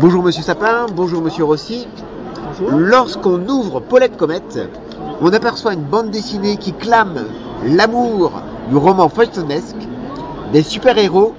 [0.00, 1.86] Bonjour Monsieur Sapin, bonjour Monsieur Rossi.
[2.60, 2.78] Bonjour.
[2.78, 4.58] Lorsqu'on ouvre Paulette Comète,
[5.20, 7.16] on aperçoit une bande dessinée qui clame
[7.64, 8.32] l'amour
[8.68, 9.88] du roman feuilletonesque,
[10.52, 11.34] des super-héros,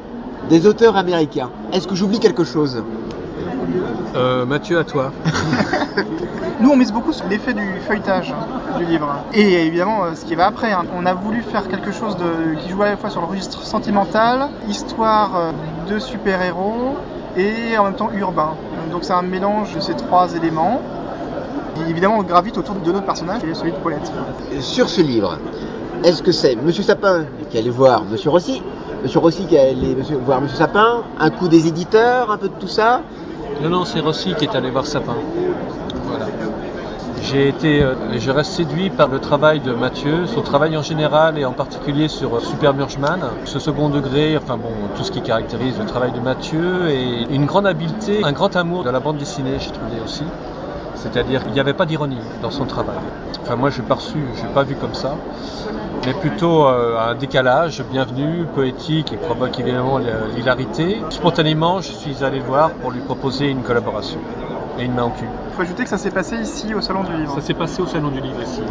[0.49, 1.49] des auteurs américains.
[1.71, 2.83] Est-ce que j'oublie quelque chose?
[4.15, 5.11] Euh, Mathieu, à toi.
[6.59, 8.33] Nous, on mise beaucoup sur l'effet du feuilletage
[8.77, 9.07] du livre.
[9.33, 10.71] Et évidemment, euh, ce qui va après.
[10.73, 10.83] hein.
[10.97, 13.63] On a voulu faire quelque chose de, qui joue à la fois sur le registre
[13.63, 15.51] sentimental, histoire euh,
[15.89, 16.95] de super-héros
[17.39, 18.51] et en même temps urbain.
[18.91, 20.81] Donc c'est un mélange de ces trois éléments.
[21.77, 24.11] Et évidemment, on gravite autour de notre personnage, qui est celui de Paulette.
[24.59, 25.37] Sur ce livre,
[26.03, 28.61] est-ce que c'est Monsieur Sapin qui allait voir Monsieur Rossi
[29.03, 32.67] Monsieur Rossi qui allait voir Monsieur Sapin Un coup des éditeurs, un peu de tout
[32.67, 33.01] ça?
[33.61, 35.15] Non, non, c'est Rossi qui est allé voir Sapin.
[36.05, 36.25] Voilà.
[37.31, 40.81] J'ai été, euh, et je reste séduit par le travail de Mathieu, son travail en
[40.81, 45.11] général et en particulier sur euh, Super Murgeman, ce second degré, enfin bon, tout ce
[45.11, 48.99] qui caractérise le travail de Mathieu et une grande habileté, un grand amour de la
[48.99, 50.23] bande dessinée, j'ai trouvé aussi.
[50.95, 52.97] C'est-à-dire qu'il n'y avait pas d'ironie dans son travail.
[53.43, 55.15] Enfin moi je n'ai pas reçu, je l'ai pas vu comme ça,
[56.07, 61.01] mais plutôt euh, un décalage bienvenu, poétique, qui provoque évidemment la- l'hilarité.
[61.11, 64.19] Spontanément, je suis allé voir pour lui proposer une collaboration
[64.79, 65.25] et une main au cul.
[65.49, 67.35] Il faut ajouter que ça s'est passé ici, au Salon du Livre.
[67.35, 68.61] Ça s'est passé au Salon du Livre ici.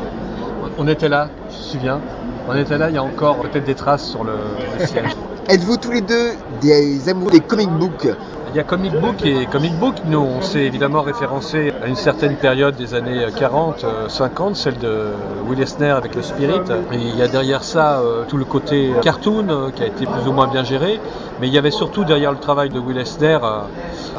[0.79, 2.01] On était là, je me souviens?
[2.49, 4.33] On était là, il y a encore peut-être des traces sur le,
[4.79, 5.11] le siège.
[5.49, 8.09] Êtes-vous tous les deux des amoureux des comic books?
[8.51, 11.97] Il y a Comic Book et Comic Book, nous on s'est évidemment référencé à une
[11.97, 15.09] certaine période des années 40, euh, 50, celle de
[15.47, 16.61] Will Eisner avec le Spirit.
[16.93, 20.29] Il y a derrière ça euh, tout le côté cartoon euh, qui a été plus
[20.29, 21.01] ou moins bien géré.
[21.41, 23.61] Mais il y avait surtout derrière le travail de Will Eisner euh,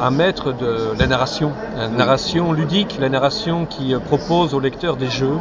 [0.00, 4.96] un maître de la narration, la narration ludique, la narration qui euh, propose au lecteur
[4.96, 5.38] des jeux.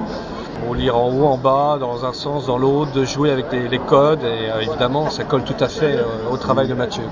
[0.66, 3.80] Pour lire en haut, en bas, dans un sens, dans l'autre, de jouer avec les,
[3.80, 7.04] codes et euh, évidemment ça colle tout à fait euh, au travail de Mathieu.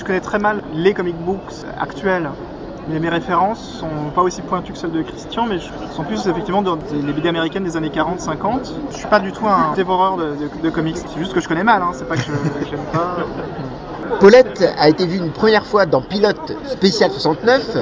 [0.00, 2.30] Je connais très mal les comic books actuels.
[2.88, 5.58] Mais mes références sont pas aussi pointues que celles de Christian, mais
[5.94, 8.72] sont plus effectivement dans les BD américaines des années 40-50.
[8.92, 10.96] Je suis pas du tout un dévoreur de, comics.
[10.96, 11.90] C'est juste que je connais mal, hein.
[11.92, 12.32] c'est pas que je
[12.70, 13.18] j'aime pas.
[14.20, 17.76] Paulette a été vue une première fois dans Pilote Spécial 69,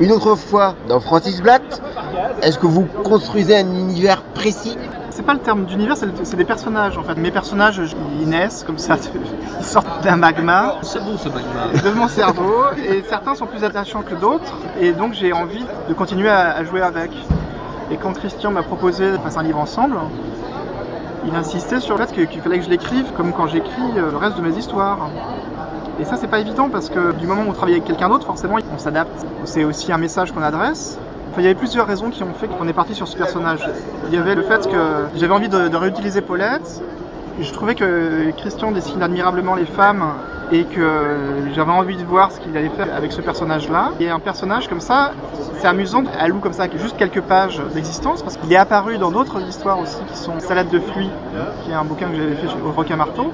[0.00, 1.82] une autre fois dans Francis Blatt.
[2.42, 4.76] Est-ce que vous construisez un univers précis?
[5.10, 7.14] C'est pas le terme d'univers, c'est des personnages en fait.
[7.14, 7.80] Mes personnages,
[8.20, 8.96] ils naissent comme ça,
[9.58, 11.80] ils sortent d'un magma C'est bon ce magma.
[11.82, 15.94] de mon cerveau, et certains sont plus attachants que d'autres, et donc j'ai envie de
[15.94, 17.10] continuer à, à jouer avec.
[17.90, 19.96] Et quand Christian m'a proposé de faire un livre ensemble,
[21.26, 24.10] il insistait sur le fait que- qu'il fallait que je l'écrive comme quand j'écris euh,
[24.10, 25.08] le reste de mes histoires.
[25.98, 28.26] Et ça, c'est pas évident parce que du moment où on travaille avec quelqu'un d'autre,
[28.26, 29.24] forcément, on s'adapte.
[29.44, 30.98] C'est aussi un message qu'on adresse.
[31.30, 33.60] Enfin, il y avait plusieurs raisons qui ont fait qu'on est parti sur ce personnage.
[34.08, 36.82] Il y avait le fait que j'avais envie de, de réutiliser Paulette.
[37.38, 40.04] Je trouvais que Christian dessine admirablement les femmes
[40.52, 41.16] et que
[41.54, 43.90] j'avais envie de voir ce qu'il allait faire avec ce personnage-là.
[44.00, 45.12] Et un personnage comme ça,
[45.58, 49.10] c'est amusant, elle loue comme ça juste quelques pages d'existence parce qu'il est apparu dans
[49.10, 51.10] d'autres histoires aussi qui sont Salade de fruits,
[51.64, 53.32] qui est un bouquin que j'avais fait au Requin Marteau.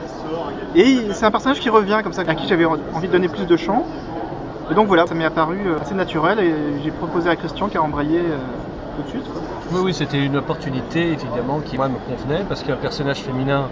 [0.75, 3.47] Et c'est un personnage qui revient comme ça, à qui j'avais envie de donner plus
[3.47, 3.87] de champ.
[4.71, 7.83] Et donc voilà, ça m'est apparu assez naturel et j'ai proposé à Christian qui a
[7.83, 8.39] embrayé euh,
[9.73, 13.69] Oui, c'était une opportunité évidemment qui me convenait parce qu'un personnage féminin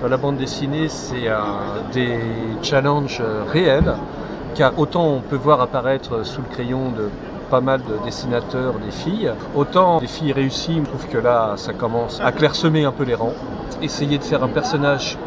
[0.00, 1.28] dans la bande dessinée, c'est
[1.92, 2.18] des
[2.62, 3.94] challenges euh, réels
[4.54, 7.10] car autant on peut voir apparaître sous le crayon de
[7.50, 11.72] pas mal de dessinateurs des filles, autant des filles réussies, je trouve que là ça
[11.72, 13.34] commence à clairsemer un peu les rangs.
[13.82, 15.18] Essayer de faire un personnage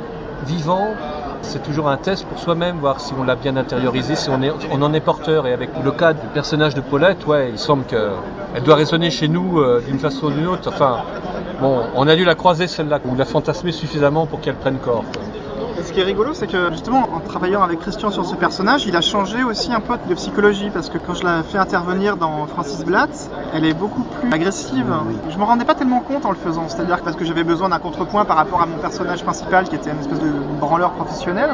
[0.46, 0.88] vivant,
[1.44, 4.94] c'est toujours un test pour soi-même, voir si on l'a bien intériorisé, si on, en
[4.94, 5.46] est porteur.
[5.48, 9.28] Et avec le cas du personnage de Paulette, ouais, il semble qu'elle doit résonner chez
[9.28, 10.70] nous euh, d'une façon ou d'une autre.
[10.70, 11.02] Enfin,
[11.62, 15.06] bon, on a dû la croiser celle-là, ou la fantasmer suffisamment pour qu'elle prenne corps.
[15.80, 18.86] Et ce qui est rigolo, c'est que justement, en travaillant avec Christian sur ce personnage,
[18.86, 22.16] il a changé aussi un peu de psychologie parce que quand je l'ai fait intervenir
[22.16, 23.10] dans Francis Blatt,
[23.54, 24.86] elle est beaucoup plus agressive.
[25.30, 27.80] Je me rendais pas tellement compte en le faisant, c'est-à-dire parce que j'avais besoin d'un
[27.80, 30.30] contrepoint par rapport à mon personnage principal qui était une espèce de
[30.60, 31.50] branleur professionnel.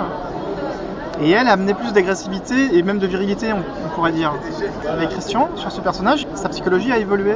[1.21, 4.33] Et elle amenait plus d'agressivité et même de virilité, on, on pourrait dire.
[4.89, 7.31] Avec Christian, sur ce personnage, sa psychologie a évolué.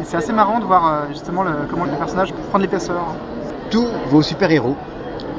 [0.00, 3.02] Et c'est assez marrant de voir euh, justement le- comment le personnage prend de l'épaisseur.
[3.70, 4.76] Tous vos super-héros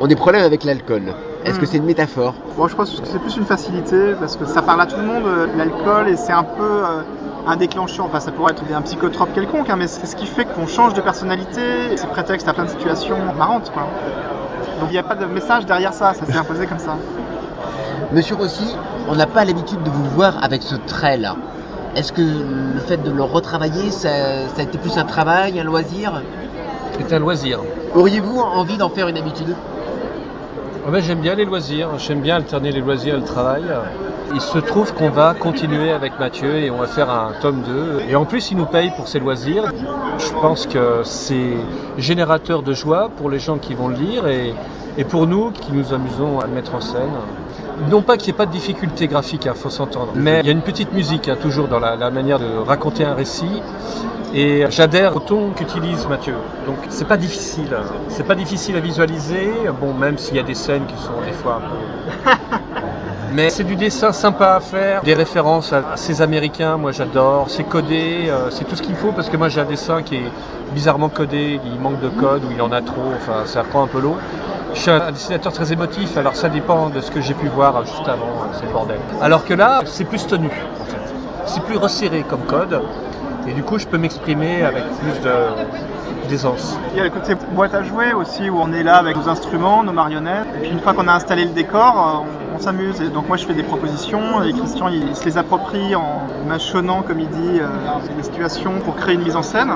[0.02, 1.14] ont des problèmes avec l'alcool.
[1.46, 1.68] Est-ce que Mm.
[1.68, 2.34] c'est une métaphore?
[2.58, 5.06] Bon, je pense que c'est plus une facilité parce que ça parle à tout le
[5.06, 7.02] monde, euh, l'alcool, et c'est un peu euh,
[7.48, 8.06] un déclencheur.
[8.06, 10.94] Enfin, ça pourrait être un psychotrope quelconque, hein, mais c'est ce qui fait qu'on change
[10.96, 11.94] de personnalité.
[11.94, 13.84] et C'est prétexte à plein de situations marrantes, quoi.
[14.80, 16.96] Donc il n'y a pas de message derrière ça, ça s'est imposé comme ça.
[18.12, 18.76] Monsieur Rossi,
[19.08, 21.36] on n'a pas l'habitude de vous voir avec ce trait-là.
[21.96, 24.10] Est-ce que le fait de le retravailler, ça,
[24.54, 26.22] ça a été plus un travail, un loisir?
[27.00, 27.60] C'est un loisir.
[27.94, 29.56] Auriez-vous envie d'en faire une habitude?
[30.88, 33.64] Ah ben, j'aime bien les loisirs, j'aime bien alterner les loisirs et le travail.
[34.34, 38.04] Il se trouve qu'on va continuer avec Mathieu et on va faire un tome 2.
[38.10, 39.72] Et en plus, il nous paye pour ses loisirs.
[40.18, 41.54] Je pense que c'est
[41.98, 44.54] générateur de joie pour les gens qui vont le lire et,
[45.10, 47.12] pour nous qui nous amusons à le mettre en scène.
[47.90, 50.50] Non pas qu'il n'y ait pas de difficulté graphique, il faut s'entendre, mais il y
[50.50, 53.62] a une petite musique hein, toujours dans la, la manière de raconter un récit.
[54.34, 56.36] Et j'adhère au ton qu'utilise Mathieu.
[56.66, 57.74] Donc c'est pas difficile.
[57.74, 57.84] hein.
[58.10, 59.50] C'est pas difficile à visualiser.
[59.80, 62.32] Bon, même s'il y a des scènes qui sont des fois un peu.
[63.36, 67.50] Mais c'est du dessin sympa à faire, des références à, ces Américains, moi j'adore.
[67.50, 70.16] C'est codé, euh, c'est tout ce qu'il faut parce que moi j'ai un dessin qui
[70.16, 70.32] est
[70.74, 73.88] bizarrement codé, il manque de code ou il en a trop, enfin ça prend un
[73.88, 74.16] peu l'eau.
[74.74, 77.86] Je suis un dessinateur très émotif, alors ça dépend de ce que j'ai pu voir
[77.86, 79.00] juste avant, c'est le bordel.
[79.22, 80.50] Alors que là, c'est plus tenu.
[81.46, 82.82] C'est plus resserré comme code.
[83.48, 85.30] Et du coup, je peux m'exprimer avec plus
[86.30, 86.80] d'aisance.
[86.94, 89.28] Il y a le côté boîte à jouer aussi où on est là avec nos
[89.28, 90.48] instruments, nos marionnettes.
[90.56, 93.00] Et puis une fois qu'on a installé le décor, euh, on s'amuse.
[93.12, 97.20] Donc moi je fais des propositions et Christian il, se les approprie en mâchonnant, comme
[97.20, 97.68] il dit, euh,
[98.16, 99.72] les situations pour créer une mise en scène.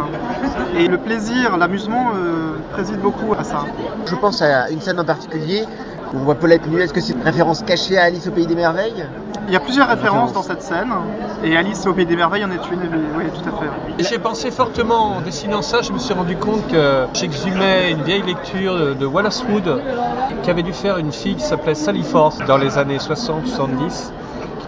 [0.77, 3.65] Et le plaisir, l'amusement euh, préside beaucoup à ça.
[4.05, 5.65] Je pense à une scène en particulier
[6.13, 6.81] on voit Paulette nue.
[6.81, 9.05] Est-ce que c'est une référence cachée à Alice au Pays des Merveilles?
[9.47, 10.91] Il y a plusieurs références dans cette scène.
[11.43, 12.81] Et Alice au Pays des Merveilles en est une.
[13.17, 13.69] Oui, tout à fait.
[13.97, 18.03] Et J'ai pensé fortement en dessinant ça, je me suis rendu compte que j'exhumais une
[18.03, 19.81] vieille lecture de, de Wallace Wood
[20.43, 24.11] qui avait dû faire une fille qui s'appelait Sally Forth dans les années 60-70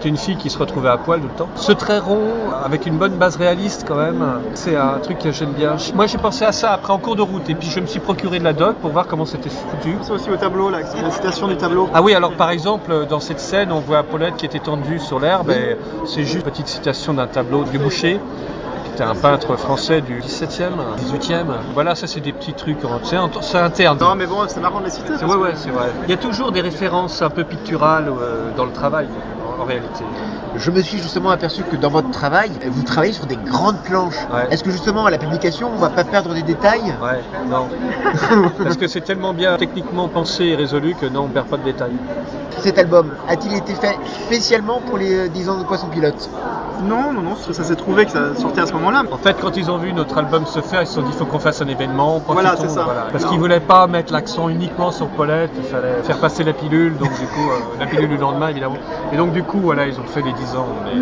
[0.02, 1.50] qui était une fille qui se retrouvait à poil tout le temps.
[1.56, 2.28] Ce trait rond,
[2.66, 4.24] avec une bonne base réaliste quand même,
[4.56, 5.76] c'est un truc que j'aime bien.
[5.94, 8.00] Moi j'ai pensé à ça après en cours de route et puis je me suis
[8.00, 9.98] procuré de la doc pour voir comment c'était foutu.
[10.02, 11.90] C'est aussi au tableau, là, c'est la citation du tableau.
[11.94, 15.20] Ah oui, alors par exemple, dans cette scène, on voit Paulette qui est étendue sur
[15.20, 18.20] l'herbe et c'est juste une petite citation d'un tableau du Boucher,
[18.86, 21.46] qui était un peintre français du 17e, 18e.
[21.74, 23.98] Voilà, ça c'est des petits trucs, hein, c'est int- c'est interne.
[24.00, 25.14] Non, mais bon, c'est marrant de les citer.
[25.26, 25.90] Ouais, ouais, c'est vrai.
[26.06, 29.08] Il y a toujours des références un peu picturales euh, dans le travail,
[29.62, 30.04] en, en réalité.
[30.56, 34.28] Je me suis justement aperçu que dans votre travail, vous travaillez sur des grandes planches.
[34.34, 34.48] Ouais.
[34.52, 36.94] Est-ce que justement à la publication, on va pas perdre des détails?
[37.02, 37.68] Ouais, non.
[38.64, 41.64] Parce que c'est tellement bien techniquement pensé et résolu que non, on perd pas de
[41.64, 41.94] détails.
[42.60, 46.30] Cet album a-t-il été fait spécialement pour les euh, 10 ans de Poisson Pilote?
[46.84, 49.04] Non, non, non, ça, ça s'est trouvé que ça sortait à ce moment-là.
[49.12, 51.18] En fait, quand ils ont vu notre album se faire, ils se sont dit il
[51.18, 52.22] faut qu'on fasse un événement.
[52.28, 52.88] Voilà, c'est ça.
[53.12, 56.98] Parce qu'ils voulaient pas mettre l'accent uniquement sur Paulette, il fallait faire passer la pilule,
[56.98, 58.78] donc du coup, euh, la pilule du lendemain évidemment.
[59.14, 60.68] Et donc du coup, voilà, ils ont fait les 10 ans.
[60.86, 61.02] Mais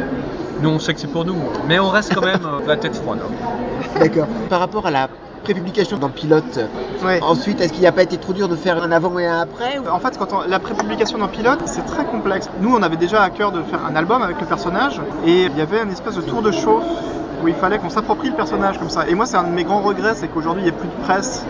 [0.62, 1.38] nous, on sait que c'est pour nous.
[1.68, 3.20] Mais on reste quand même euh, la tête froide.
[3.24, 4.00] hein.
[4.00, 4.28] D'accord.
[4.50, 5.08] Par rapport à la
[5.40, 6.60] prépublication dans Pilote,
[7.04, 7.20] Ouais.
[7.22, 9.80] ensuite, est-ce qu'il n'a pas été trop dur de faire un avant et un après
[9.80, 12.50] ou- En fait, quand on- la prépublication d'un pilote, c'est très complexe.
[12.62, 15.58] Nous, on avait déjà à cœur de faire un album avec le personnage, et il
[15.58, 16.84] y avait une espèce de tour de chauffe
[17.44, 19.08] où il fallait qu'on s'approprie le personnage comme ça.
[19.08, 21.04] Et moi, c'est un de mes grands regrets, c'est qu'aujourd'hui, il n'y a plus de
[21.06, 21.44] presse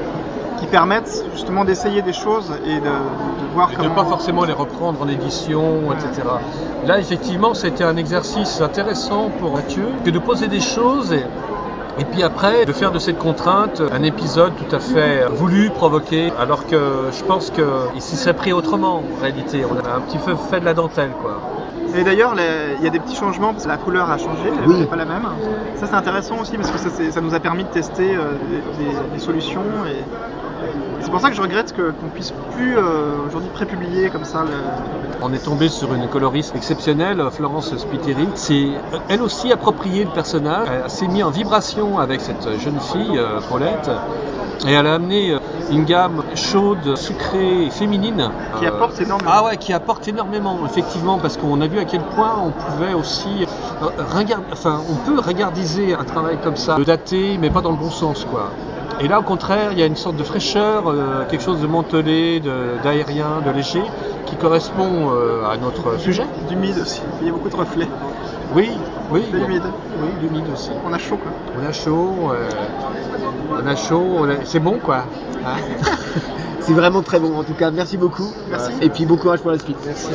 [0.59, 3.95] qui permettent justement d'essayer des choses et de, de voir Et de comment.
[3.95, 6.27] pas forcément les reprendre en édition, etc.
[6.85, 11.25] Là, effectivement, c'était un exercice intéressant pour Mathieu que de poser des choses et,
[11.99, 16.31] et puis après de faire de cette contrainte un épisode tout à fait voulu, provoqué,
[16.39, 19.63] alors que je pense qu'il s'y serait pris autrement en réalité.
[19.65, 21.39] On a un petit peu fait de la dentelle, quoi.
[21.95, 22.33] Et d'ailleurs,
[22.77, 24.79] il y a des petits changements parce que la couleur a changé, elle Oui.
[24.81, 25.27] n'est pas la même.
[25.75, 26.77] Ça, c'est intéressant aussi parce que
[27.11, 28.33] ça, nous a permis de tester euh,
[28.77, 29.63] des, des- des solutions.
[29.87, 30.05] Et
[31.01, 34.43] c'est pour ça que je regrette qu'on puisse plus euh, aujourd'hui prépublier comme ça.
[34.43, 34.63] le-
[35.21, 38.27] On est tombé sur une coloriste exceptionnelle, Florence Spiteri.
[38.35, 38.69] C'est
[39.09, 40.67] elle aussi approprié le personnage.
[40.71, 43.89] Elle s'est mise en vibration avec cette jeune fille, euh, Paulette,
[44.67, 45.39] et elle a amené euh,
[45.71, 48.29] une gamme chaude, sucrée et féminine.
[48.59, 49.31] Qui Euh, apporte énormément.
[49.33, 52.93] Ah ouais, qui apporte énormément, effectivement, parce qu'on a vu à quel point on pouvait
[52.93, 53.45] aussi
[53.81, 53.87] euh,
[54.51, 57.89] enfin, on peut regardiser un travail comme ça, le dater, mais pas dans le bon
[57.91, 58.51] sens, quoi.
[59.01, 61.67] Et là, au contraire, il y a une sorte de fraîcheur, euh, quelque chose de
[61.67, 63.81] mantelé, de- d'aérien, de, léger,
[64.25, 66.25] qui correspond euh, à notre sujet.
[66.49, 67.01] D'humide aussi.
[67.21, 67.87] Il y a beaucoup de reflets.
[68.53, 68.71] Oui,
[69.09, 69.63] oui, humide.
[70.01, 70.71] oui, l'humide aussi.
[70.85, 71.31] On a chaud quoi.
[71.57, 72.49] On a chaud, euh,
[73.51, 75.05] on a chaud, a- c'est bon, quoi.
[75.45, 75.55] Hein
[76.61, 77.71] C'est vraiment très bon en tout cas.
[77.71, 78.31] Merci beaucoup.
[78.51, 78.71] Merci.
[78.81, 79.77] Et puis bon courage pour la suite.
[79.85, 80.09] Merci.